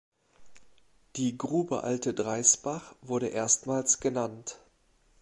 Die 1.15 1.37
Grube 1.37 1.83
"Alte 1.83 2.15
Dreisbach" 2.15 2.95
wurde 3.03 3.27
erstmals 3.27 3.99
genannt. 3.99 4.57